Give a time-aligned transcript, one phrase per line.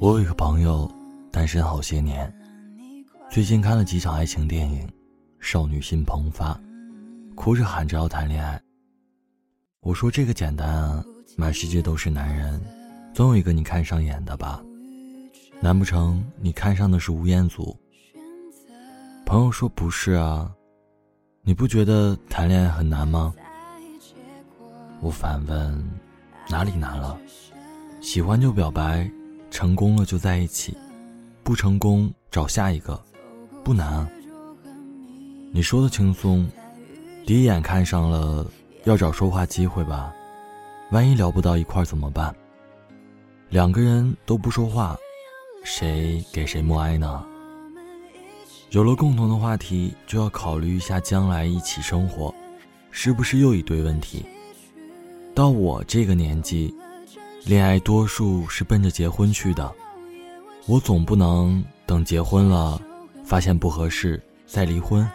[0.00, 0.90] 我有一个朋友，
[1.30, 2.32] 单身好些年，
[3.30, 4.86] 最近看了几场爱情电影，
[5.38, 6.60] 少女心迸发，
[7.36, 8.60] 哭着喊着要谈恋爱。
[9.80, 11.02] 我说这个简单啊，
[11.36, 12.60] 满世界都是男人，
[13.14, 14.60] 总有一个你看上眼的吧？
[15.60, 17.74] 难不成你看上的是吴彦祖？
[19.24, 20.52] 朋友说不是啊，
[21.42, 23.32] 你不觉得谈恋爱很难吗？
[25.00, 25.90] 我反问，
[26.50, 27.16] 哪里难了？
[28.00, 29.08] 喜欢就表白。
[29.54, 30.76] 成功了就在一起，
[31.44, 33.00] 不成功找下一个，
[33.62, 34.04] 不难。
[35.52, 36.44] 你说的轻松，
[37.24, 38.44] 第一眼看上了，
[38.82, 40.12] 要找说话机会吧，
[40.90, 42.34] 万一聊不到一块怎么办？
[43.48, 44.98] 两个人都不说话，
[45.62, 47.24] 谁给谁默哀呢？
[48.70, 52.34] 有了共同的话题，就要考虑一下将来一起生活，
[52.90, 54.26] 是不是又一堆问题？
[55.32, 56.74] 到我这个年纪。
[57.46, 59.70] 恋爱多数是奔着结婚去的，
[60.66, 62.80] 我总不能等结婚了，
[63.22, 65.06] 发现不合适再离婚。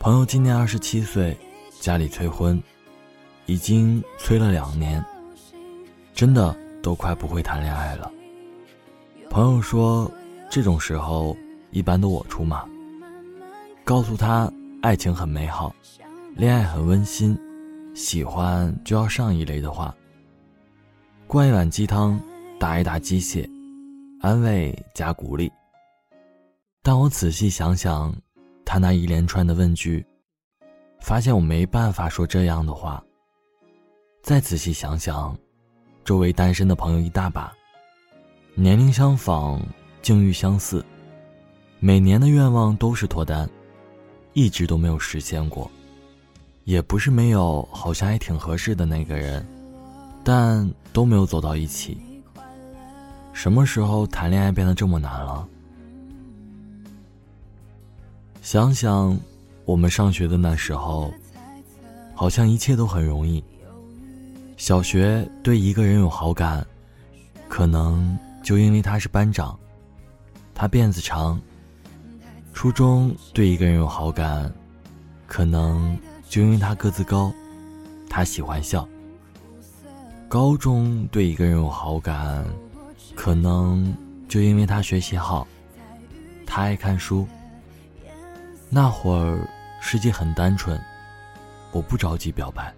[0.00, 1.38] 朋友今年二十七岁，
[1.80, 2.60] 家里催婚，
[3.46, 5.04] 已经催了两年，
[6.14, 8.10] 真的都快不会谈恋爱了。
[9.30, 10.10] 朋友说，
[10.50, 11.36] 这种时候
[11.70, 12.68] 一般都我出马，
[13.84, 15.72] 告诉他爱情很美好。
[16.36, 17.34] 恋爱很温馨，
[17.94, 19.96] 喜欢就要上一类的话。
[21.26, 22.20] 灌一碗鸡汤，
[22.60, 23.48] 打一打鸡血，
[24.20, 25.50] 安慰加鼓励。
[26.82, 28.14] 但我仔细想想，
[28.66, 30.04] 他那一连串的问句，
[31.00, 33.02] 发现我没办法说这样的话。
[34.22, 35.34] 再仔细想想，
[36.04, 37.50] 周围单身的朋友一大把，
[38.54, 39.62] 年龄相仿，
[40.02, 40.84] 境遇相似，
[41.80, 43.48] 每年的愿望都是脱单，
[44.34, 45.70] 一直都没有实现过。
[46.66, 49.46] 也不是没有，好像还挺合适的那个人，
[50.24, 51.96] 但都没有走到一起。
[53.32, 55.46] 什么时候谈恋爱变得这么难了？
[58.42, 59.16] 想想
[59.64, 61.14] 我们上学的那时候，
[62.16, 63.42] 好像一切都很容易。
[64.56, 66.66] 小学对一个人有好感，
[67.48, 69.56] 可能就因为他是班长，
[70.52, 71.38] 他辫子长；
[72.52, 74.52] 初中对一个人有好感，
[75.28, 75.96] 可能。
[76.28, 77.32] 就因为他个子高，
[78.10, 78.86] 他喜欢笑。
[80.28, 82.44] 高中对一个人有好感，
[83.14, 83.96] 可能
[84.28, 85.46] 就因为他学习好，
[86.44, 87.26] 他爱看书。
[88.68, 89.48] 那会儿
[89.80, 90.78] 世界很单纯，
[91.70, 92.74] 我不着急表白，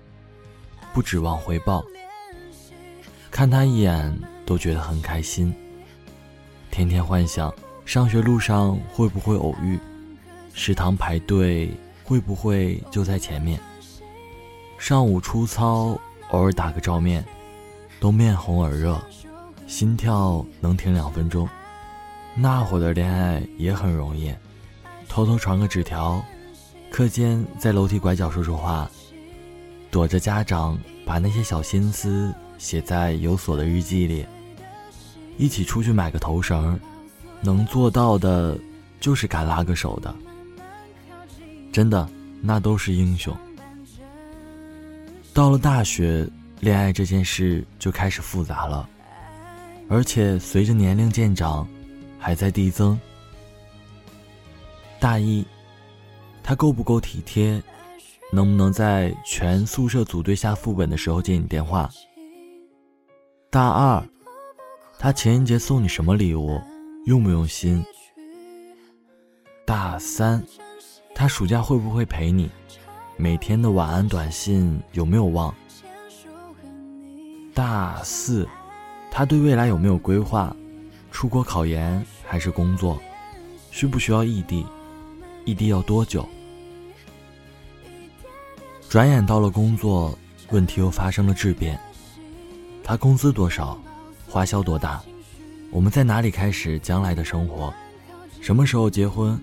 [0.92, 1.82] 不指望回报。
[3.30, 5.54] 看他一眼都觉得很开心，
[6.70, 7.52] 天天幻想
[7.86, 9.78] 上学路上会不会偶遇，
[10.52, 11.70] 食堂排队。
[12.08, 13.60] 会不会就在前面？
[14.78, 15.94] 上午出操，
[16.30, 17.22] 偶尔打个照面，
[18.00, 18.98] 都面红耳热，
[19.66, 21.46] 心跳能停两分钟。
[22.34, 24.34] 那会儿的恋爱也很容易，
[25.06, 26.24] 偷偷传个纸条，
[26.90, 28.90] 课间在楼梯拐角说说话，
[29.90, 34.24] 躲着家长把那些小心思写在有锁的日记里。
[35.36, 36.80] 一起出去买个头绳，
[37.42, 38.58] 能做到的，
[38.98, 40.14] 就是敢拉个手的。
[41.78, 42.08] 真的，
[42.42, 43.32] 那都是英雄。
[45.32, 46.28] 到了大学，
[46.58, 48.88] 恋爱这件事就开始复杂了，
[49.88, 51.64] 而且随着年龄渐长，
[52.18, 52.98] 还在递增。
[54.98, 55.46] 大一，
[56.42, 57.62] 他够不够体贴？
[58.32, 61.88] 能不能在全宿舍组队下副本的时候接你电话？
[63.50, 64.04] 大二，
[64.98, 66.60] 他情人节送你什么礼物？
[67.06, 67.84] 用不用心？
[69.64, 70.44] 大三。
[71.18, 72.48] 他暑假会不会陪你？
[73.16, 75.52] 每天的晚安短信有没有忘？
[77.52, 78.48] 大四，
[79.10, 80.54] 他对未来有没有规划？
[81.10, 82.96] 出国考研还是工作？
[83.72, 84.64] 需不需要异地？
[85.44, 86.24] 异地要多久？
[88.88, 90.16] 转眼到了工作，
[90.50, 91.76] 问题又发生了质变。
[92.84, 93.76] 他工资多少？
[94.28, 95.02] 花销多大？
[95.72, 97.74] 我们在哪里开始将来的生活？
[98.40, 99.36] 什么时候结婚？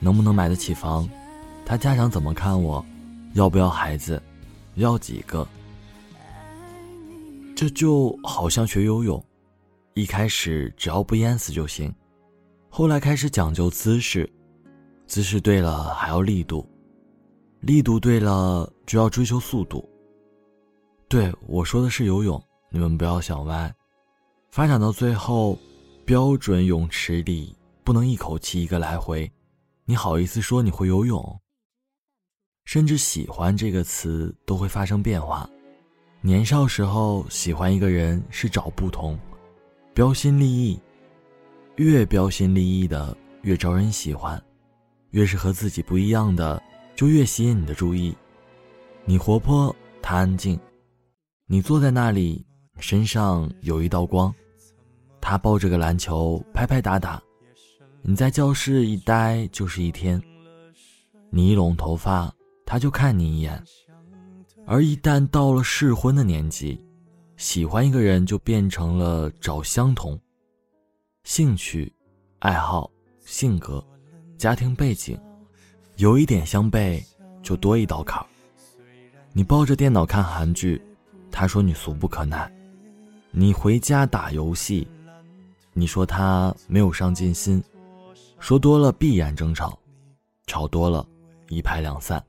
[0.00, 1.06] 能不能买得起房？
[1.68, 2.82] 他家长怎么看我？
[3.34, 4.22] 要不要孩子？
[4.76, 5.46] 要几个？
[7.54, 9.22] 这就好像学游泳，
[9.92, 11.94] 一开始只要不淹死就行，
[12.70, 14.26] 后来开始讲究姿势，
[15.06, 16.66] 姿势对了还要力度，
[17.60, 19.86] 力度对了就要追求速度。
[21.06, 23.70] 对我说的是游泳，你们不要想歪。
[24.50, 25.58] 发展到最后，
[26.06, 27.54] 标准泳池里
[27.84, 29.30] 不能一口气一个来回，
[29.84, 31.38] 你好意思说你会游泳？
[32.68, 35.48] 甚至“喜欢”这个词都会发生变化，
[36.20, 39.18] 年少时候喜欢一个人是找不同，
[39.94, 40.78] 标新立异，
[41.76, 44.38] 越标新立异的越招人喜欢，
[45.12, 46.62] 越是和自己不一样的
[46.94, 48.14] 就越吸引你的注意。
[49.06, 50.54] 你活泼，他安静；
[51.46, 52.44] 你坐在那里，
[52.78, 54.30] 身上有一道光，
[55.22, 57.18] 他抱着个篮球拍拍打打。
[58.02, 60.22] 你在教室一待就是一天。
[61.30, 62.30] 你一拢头发，
[62.68, 63.64] 他就看你一眼。
[64.66, 66.78] 而一旦到了适婚的年纪，
[67.38, 70.20] 喜欢一个人就变成了找相同。
[71.24, 71.90] 兴趣、
[72.40, 72.90] 爱好、
[73.24, 73.82] 性格、
[74.36, 75.18] 家庭背景，
[75.96, 77.02] 有一点相悖，
[77.42, 78.26] 就多一道坎儿。
[79.32, 80.78] 你抱着电脑看韩剧，
[81.30, 82.52] 他说你俗不可耐；
[83.30, 84.86] 你回家打游戏，
[85.72, 87.64] 你说他没有上进心。
[88.38, 89.78] 说多了必然争吵，
[90.46, 91.08] 吵多了
[91.48, 92.22] 一拍两散。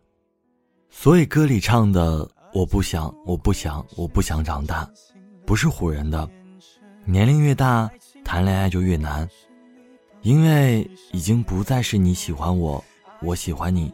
[1.01, 4.85] 所以歌里唱的“我不想，我不想，我不想长大”，
[5.47, 6.29] 不是唬人的。
[7.05, 7.89] 年龄越大，
[8.25, 9.25] 谈恋爱就越难，
[10.23, 12.83] 因为已经不再是你喜欢我，
[13.21, 13.89] 我喜欢你，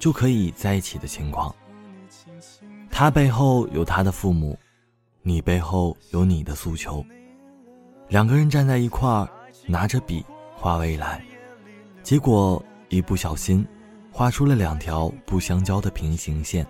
[0.00, 1.54] 就可以在一起的情况。
[2.90, 4.58] 他背后有他的父母，
[5.22, 7.06] 你背后有你的诉求，
[8.08, 9.28] 两个人站在一块儿，
[9.68, 10.26] 拿着笔
[10.56, 11.24] 画未来。
[12.02, 13.64] 结果一不小心，
[14.12, 16.66] 画出了两条不相交的平行线。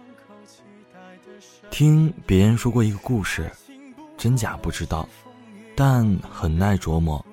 [1.71, 3.51] 听别人说过一个故事，
[4.17, 5.09] 真假不知道，
[5.77, 7.25] 但很耐琢磨。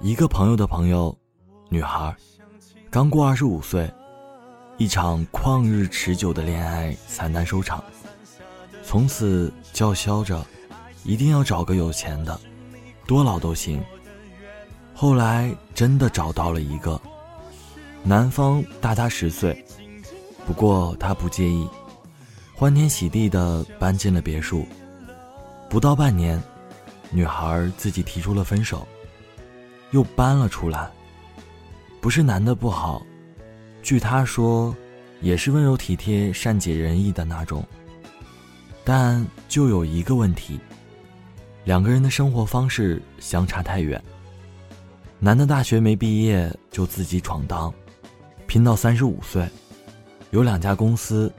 [0.00, 1.16] 一个朋友的朋友，
[1.68, 2.14] 女孩，
[2.90, 3.92] 刚过二十五岁，
[4.76, 7.82] 一场旷日持久的恋爱惨淡收场，
[8.84, 10.46] 从此叫嚣着，
[11.04, 12.40] 一定要找个有钱的，
[13.06, 13.82] 多老都行。
[14.94, 17.00] 后来真的找到了一个，
[18.08, 19.62] 男方大他十岁，
[20.46, 21.68] 不过他不介意，
[22.54, 24.66] 欢天喜地的搬进了别墅。
[25.68, 26.42] 不到半年，
[27.10, 28.88] 女孩自己提出了分手，
[29.90, 30.90] 又搬了出来。
[32.00, 33.02] 不是男的不好，
[33.82, 34.74] 据他说，
[35.20, 37.62] 也是温柔体贴、善解人意的那种。
[38.84, 40.58] 但就有一个问题，
[41.64, 44.02] 两个人的生活方式相差太远。
[45.18, 47.70] 男的大学没毕业就自己闯荡，
[48.48, 49.46] 拼到三十五岁，
[50.30, 51.30] 有两家公司，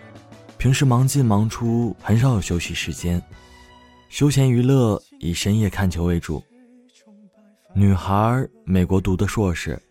[0.60, 3.20] 平时忙进忙出，很少有休息时间，
[4.10, 6.42] 休闲娱乐以深夜看球为主。
[7.74, 9.82] 女孩美国读的硕士，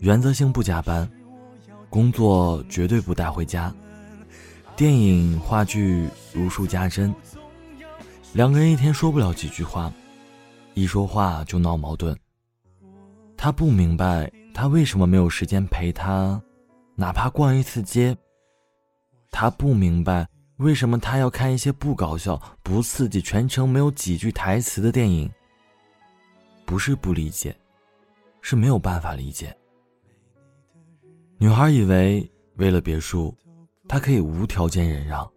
[0.00, 1.10] 原则性不加班，
[1.88, 3.74] 工作绝对不带回家，
[4.76, 7.12] 电影话剧如数家珍。
[8.34, 9.90] 两个人一天说不了几句话，
[10.74, 12.14] 一说话就闹矛盾。
[13.34, 16.40] 他不明白他为什么没有时间陪他，
[16.94, 18.16] 哪怕逛一次街。
[19.32, 20.28] 他不明白
[20.58, 25.28] 为什么他要看一些不搞笑、不刺激、全程没有几句台词的电影。
[26.64, 27.54] 不是不理解，
[28.40, 29.54] 是没有办法理解。
[31.36, 33.36] 女孩以为为了别墅，
[33.88, 35.28] 他可以无条件忍让。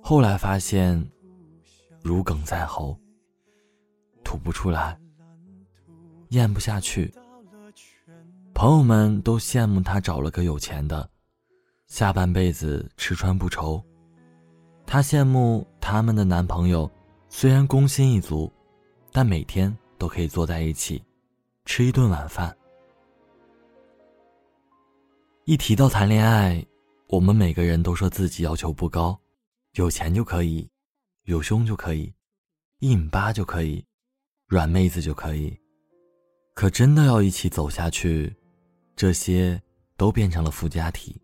[0.00, 1.04] 后来发现，
[2.02, 2.96] 如鲠在喉，
[4.22, 4.96] 吐不出来。
[6.28, 7.12] 咽不下去，
[8.58, 11.08] 朋友们都羡慕她找了个有钱的，
[11.86, 13.80] 下半辈子吃穿不愁。
[14.84, 16.90] 她羡慕他们的男朋友，
[17.28, 18.52] 虽然工薪一族，
[19.12, 21.00] 但每天都可以坐在一起，
[21.66, 22.52] 吃一顿晚饭。
[25.44, 26.60] 一提到谈恋爱，
[27.06, 29.16] 我们每个人都说自己要求不高，
[29.74, 30.68] 有钱就可以，
[31.26, 32.12] 有胸就可以，
[32.80, 33.86] 一米八就可以，
[34.48, 35.56] 软妹子就可以。
[36.54, 38.34] 可真的要一起走下去，
[38.98, 39.62] 这些
[39.96, 41.14] 都变成了附加题。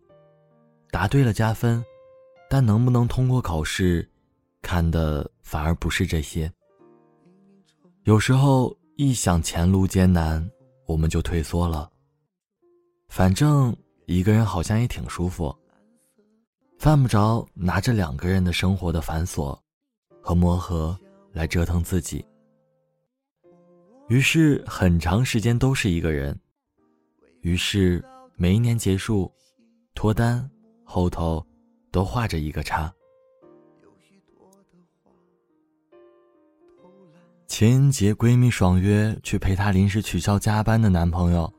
[0.91, 1.83] 答对了加分，
[2.49, 4.09] 但能不能通过考试，
[4.61, 6.49] 看的反而不是这些。
[8.03, 10.49] 有时候一想前路艰难，
[10.85, 11.91] 我们就退缩了。
[13.09, 15.53] 反正一个人好像也挺舒服，
[16.79, 19.53] 犯不着拿着两个人的生活的繁琐
[20.21, 20.97] 和磨合
[21.33, 22.25] 来折腾自己。
[24.07, 26.39] 于是很长时间都是一个人，
[27.45, 28.03] 于是
[28.37, 29.31] 每一年结束，
[29.93, 30.49] 脱单
[30.83, 31.45] 后头
[31.91, 32.91] 都画着一个叉。
[37.45, 41.53] 情人节闺蜜爽约去陪她临时取消加班的男朋友，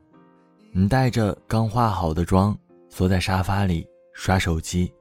[0.73, 2.53] 你带着刚化好的妆，
[2.89, 4.93] 坐在沙发里刷手机，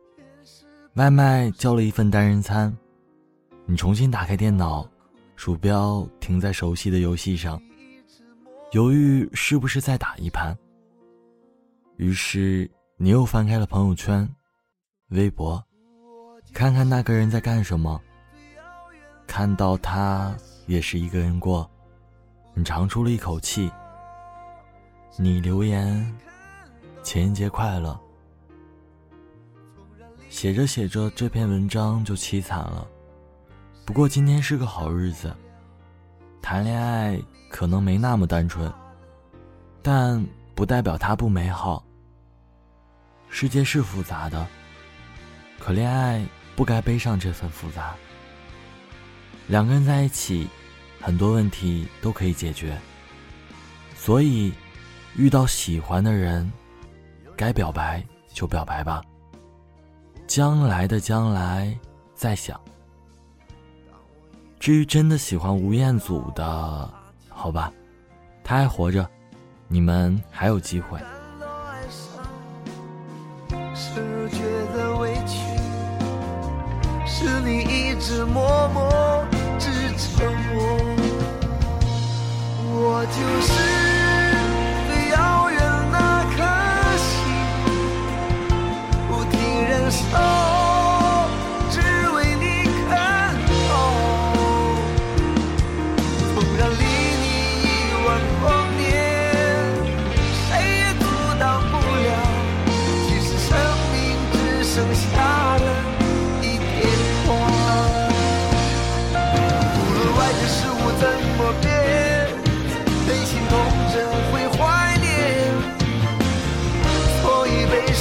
[0.94, 2.72] 外卖叫了一份单人餐，
[3.64, 4.88] 你重新打开电脑。
[5.34, 7.60] 鼠标停在熟悉的游戏上，
[8.70, 10.56] 犹豫是不是再打一盘。
[11.96, 14.28] 于是你又翻开了朋友圈、
[15.08, 15.62] 微博，
[16.52, 18.00] 看看那个人在干什么。
[19.26, 20.36] 看到他
[20.66, 21.68] 也是一个人过，
[22.54, 23.70] 你长出了一口气。
[25.18, 26.14] 你留言
[27.02, 27.98] ：“情人节快乐。”
[30.28, 32.86] 写着写着，这篇文章就凄惨了。
[33.86, 35.34] 不过今天是个好日子，
[36.42, 37.18] 谈恋爱
[37.50, 38.70] 可能没那么单纯，
[39.82, 40.22] 但
[40.56, 41.84] 不代表它不美好。
[43.28, 44.46] 世界是复杂的，
[45.58, 47.94] 可恋爱不该背上这份复杂。
[49.48, 50.48] 两个人在一起，
[50.98, 52.76] 很多问题都可以解决。
[53.94, 54.50] 所以，
[55.14, 56.50] 遇到喜欢的人，
[57.36, 59.02] 该表白就表白吧。
[60.26, 61.78] 将来的将来，
[62.14, 62.58] 再想。
[64.58, 66.90] 至于真的喜欢吴彦祖的，
[67.28, 67.70] 好吧，
[68.42, 69.08] 他还活着，
[69.68, 70.98] 你们还有机会。
[77.06, 79.24] 是你一直默默。
[79.98, 80.62] 沉默，
[82.70, 83.85] 我就是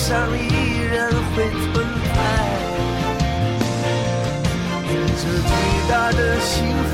[0.07, 1.74] 伤依然会存
[2.13, 2.17] 在，
[5.17, 5.51] 这最
[5.89, 6.53] 大的幸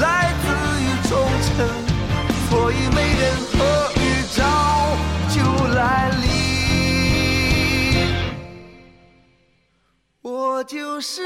[0.00, 0.04] 来
[0.42, 0.44] 自
[0.82, 1.12] 于忠
[1.46, 1.54] 诚，
[2.50, 3.22] 所以没任
[3.52, 3.54] 何
[3.94, 4.02] 预
[4.34, 4.40] 兆
[5.30, 5.36] 就
[5.72, 5.80] 来
[6.20, 6.26] 临。
[10.20, 11.22] 我就是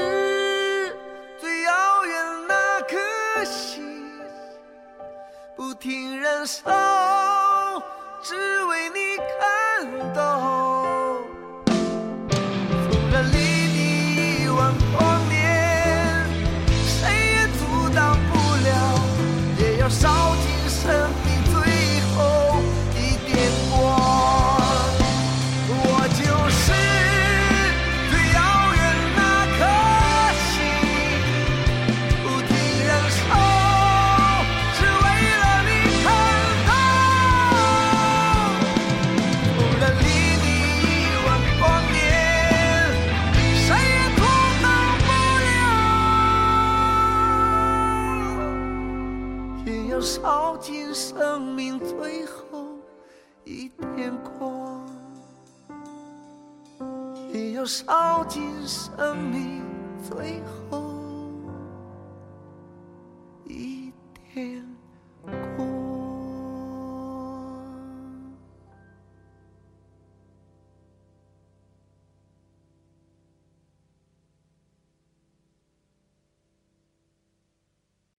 [1.39, 2.13] 最遥远
[2.47, 2.95] 那颗
[3.43, 3.81] 星，
[5.55, 6.96] 不停燃烧。
[53.47, 54.85] 一点光，
[57.31, 59.63] 也要烧尽生命
[60.03, 60.96] 最后。